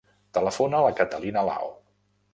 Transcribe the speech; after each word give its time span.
Telefona 0.37 0.79
a 0.79 0.87
la 0.87 0.95
Catalina 1.01 1.47
Lao. 1.51 1.73